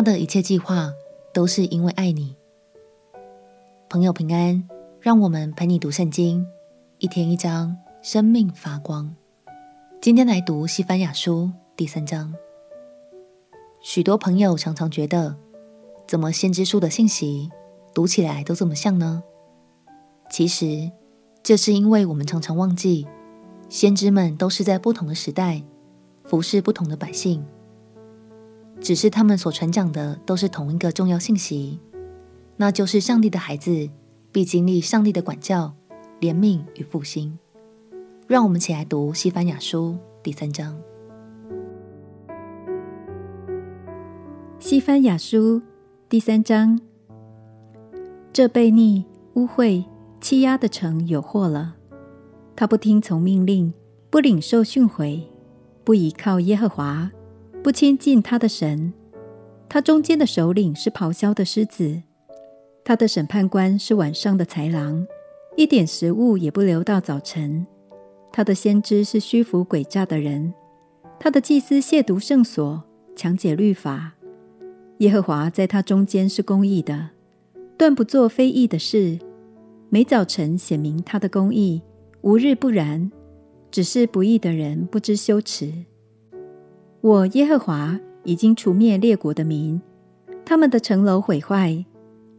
[0.00, 0.94] 他的一切计划
[1.30, 2.34] 都是因为爱你。
[3.86, 4.66] 朋友平安，
[4.98, 6.46] 让我们陪你读圣经，
[6.96, 9.14] 一天一章，生命发光。
[10.00, 12.34] 今天来读西番雅书第三章。
[13.82, 15.36] 许多朋友常常觉得，
[16.06, 17.50] 怎么先知书的信息
[17.92, 19.22] 读起来都这么像呢？
[20.30, 20.90] 其实，
[21.42, 23.06] 这是因为我们常常忘记，
[23.68, 25.62] 先知们都是在不同的时代，
[26.24, 27.44] 服侍不同的百姓。
[28.80, 31.78] 只是他们所传讲的都是同一个重要信息，
[32.56, 33.88] 那就是上帝的孩子
[34.32, 35.74] 必经历上帝的管教、
[36.20, 37.38] 怜悯与复兴。
[38.26, 40.76] 让我们起来读西番雅书第三章。
[44.58, 45.60] 西番雅书
[46.08, 46.80] 第三章，
[48.32, 49.84] 这悖逆、污秽、
[50.20, 51.76] 欺压的城有祸了。
[52.54, 53.72] 他不听从命令，
[54.10, 55.24] 不领受训诲，
[55.82, 57.10] 不倚靠耶和华，
[57.62, 58.92] 不亲近他的神。
[59.68, 62.02] 他中间的首领是咆哮的狮子，
[62.82, 65.06] 他的审判官是晚上的豺狼，
[65.56, 67.66] 一点食物也不留到早晨。
[68.32, 70.54] 他的先知是虚浮诡诈的人，
[71.18, 72.82] 他的祭司亵渎圣所，
[73.14, 74.12] 强解律法。
[74.98, 77.10] 耶和华在他中间是公义的，
[77.76, 79.18] 断不做非义的事。
[79.90, 81.82] 每早晨显明他的公义，
[82.22, 83.12] 无日不然。
[83.70, 85.72] 只是不义的人不知羞耻。
[87.02, 89.80] 我耶和华已经除灭列国的民，
[90.44, 91.82] 他们的城楼毁坏，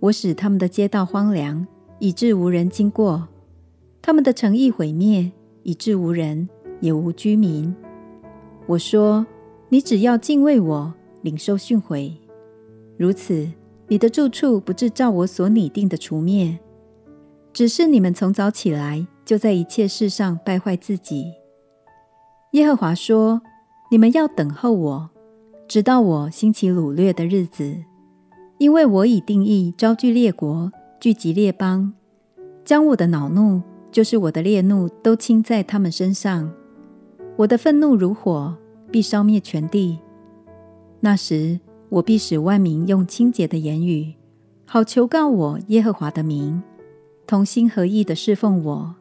[0.00, 1.66] 我使他们的街道荒凉，
[1.98, 3.22] 以致无人经过；
[4.02, 6.46] 他们的城邑毁灭，以致无人，
[6.80, 7.74] 也无居民。
[8.66, 9.24] 我说：
[9.70, 12.12] 你只要敬畏我，领受训诲。
[12.98, 13.50] 如此，
[13.88, 16.58] 你的住处不致照我所拟定的除灭，
[17.54, 21.32] 只是你们从早起来就在一切事上败坏自己。
[22.52, 23.40] 耶和华说
[23.90, 25.10] ：“你们要等候我，
[25.68, 27.76] 直到我兴起掳掠的日子，
[28.58, 31.92] 因为我已定义招聚列国，聚集列邦，
[32.64, 33.60] 将我的恼怒，
[33.90, 36.50] 就是我的烈怒，都倾在他们身上。
[37.36, 38.56] 我的愤怒如火，
[38.90, 39.98] 必烧灭全地。
[41.00, 41.60] 那时。”
[41.90, 44.14] 我必使万民用清洁的言语，
[44.64, 46.62] 好求告我耶和华的名，
[47.26, 48.94] 同心合意的侍奉我。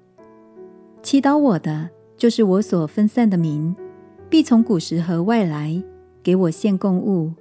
[1.04, 3.76] 祈祷我的，就是我所分散的民，
[4.30, 5.82] 必从古时河外来，
[6.22, 7.34] 给我献供物。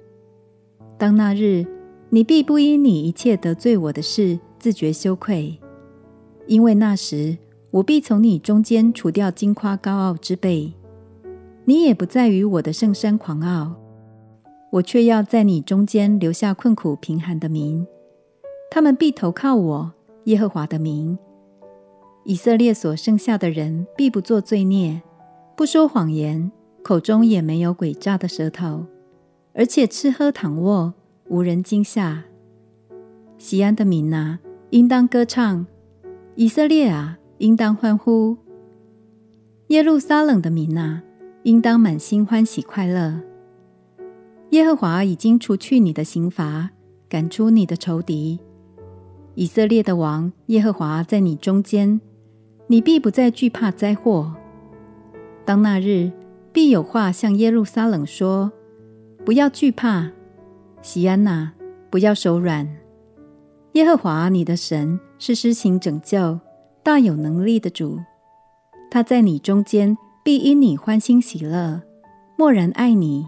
[0.97, 1.63] 当那日，
[2.09, 5.59] 你必不因你一切得罪我的事自觉羞愧，
[6.47, 7.37] 因为那时
[7.69, 10.73] 我必从你中间除掉金夸高傲之辈，
[11.65, 13.75] 你也不再于我的圣山狂傲。
[14.71, 17.85] 我却要在你中间留下困苦贫寒的民，
[18.71, 19.93] 他们必投靠我
[20.25, 21.17] 耶和华的名。
[22.23, 25.01] 以色列所剩下的人必不做罪孽，
[25.55, 26.51] 不说谎言，
[26.89, 28.83] 口中也没有诡诈的舌头，
[29.53, 30.91] 而且吃喝躺卧，
[31.27, 32.23] 无人惊吓。
[33.37, 34.39] 西安的民哪，
[34.71, 35.67] 应当歌唱；
[36.33, 38.37] 以色列啊，应当欢呼；
[39.67, 41.03] 耶路撒冷的民哪，
[41.43, 43.21] 应当满心欢喜快乐。
[44.49, 46.71] 耶和华已经除去你的刑罚，
[47.07, 48.39] 赶出你的仇敌。
[49.35, 52.01] 以色列的王耶和华在你中间，
[52.65, 54.33] 你必不再惧怕灾祸。
[55.45, 56.11] 当那日，
[56.51, 58.51] 必有话向耶路撒冷说：
[59.25, 60.11] 不要惧怕，
[60.81, 61.53] 锡安娜，
[61.89, 62.67] 不要手软。
[63.73, 66.39] 耶和华你的神是施行拯救、
[66.81, 67.99] 大有能力的主，
[68.89, 71.81] 他在你中间必因你欢欣喜乐，
[72.37, 73.27] 默然爱你。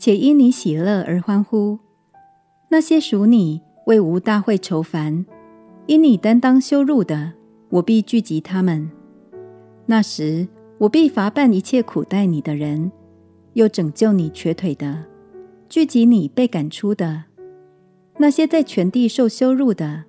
[0.00, 1.80] 且因你喜乐而欢呼，
[2.68, 5.26] 那些属你为无大会愁烦，
[5.86, 7.32] 因你担当羞辱的，
[7.70, 8.88] 我必聚集他们。
[9.86, 10.46] 那时，
[10.78, 12.92] 我必罚办一切苦待你的人，
[13.54, 15.04] 又拯救你瘸腿的，
[15.68, 17.24] 聚集你被赶出的。
[18.16, 20.04] 那些在全地受羞辱的，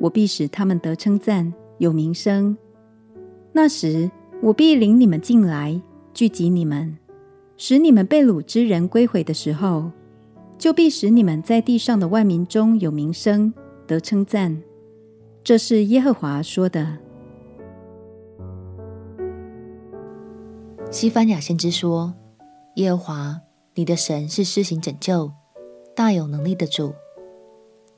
[0.00, 2.56] 我必使他们得称赞，有名声。
[3.52, 4.10] 那时，
[4.42, 5.80] 我必领你们进来，
[6.12, 6.98] 聚集你们。
[7.56, 9.92] 使你们被掳之人归回的时候，
[10.58, 13.54] 就必使你们在地上的万民中有名声，
[13.86, 14.60] 得称赞。
[15.44, 16.98] 这是耶和华说的。
[20.90, 22.14] 西番雅先知说
[22.76, 23.40] ：“耶和华
[23.74, 25.30] 你的神是施行拯救、
[25.94, 26.94] 大有能力的主，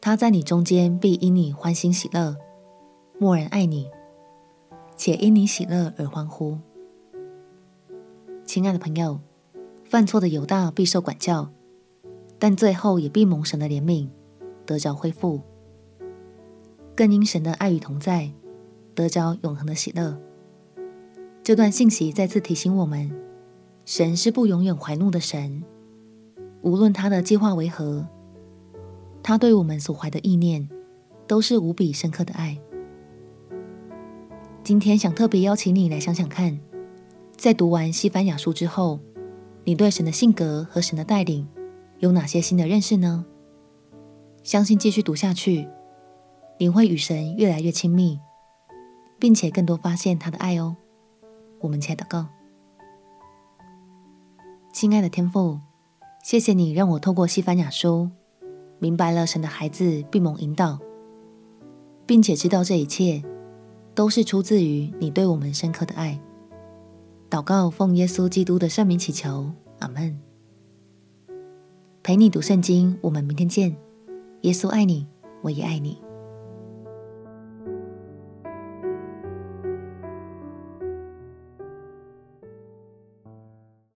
[0.01, 2.37] 他在你中间必因你欢欣喜乐，
[3.19, 3.89] 默然爱你，
[4.97, 6.59] 且因你喜乐而欢呼。”
[8.45, 9.21] 亲爱的朋友。
[9.85, 11.51] 犯错的犹大必受管教，
[12.39, 14.09] 但最后也必蒙神的怜悯，
[14.65, 15.41] 得着恢复，
[16.95, 18.31] 更因神的爱与同在，
[18.95, 20.17] 得着永恒的喜乐。
[21.51, 23.11] 这段信息再次提醒我们，
[23.85, 25.65] 神是不永远怀怒的神，
[26.63, 28.07] 无论他的计划为何，
[29.21, 30.69] 他对我们所怀的意念
[31.27, 32.57] 都是无比深刻的爱。
[34.63, 36.57] 今天想特别邀请你来想想看，
[37.37, 39.01] 在读完西班牙书之后，
[39.65, 41.49] 你对神的性格和神的带领
[41.99, 43.27] 有哪些新的认识呢？
[44.45, 45.67] 相信继续读下去，
[46.61, 48.21] 你会与神越来越亲密，
[49.19, 50.77] 并且更多发现他的爱哦。
[51.61, 52.27] 我们且祷告。
[54.73, 55.61] 亲爱的天父，
[56.25, 58.11] 谢谢你让我透过西番雅书，
[58.79, 60.79] 明白了神的孩子必蒙引导，
[62.07, 63.23] 并且知道这一切
[63.95, 66.21] 都是出自于你对我们深刻的爱。
[67.29, 70.21] 祷告奉耶稣基督的圣名祈求，阿门。
[72.03, 73.77] 陪你读圣经，我们明天见。
[74.43, 75.07] 耶稣爱你，
[75.43, 76.01] 我也爱你。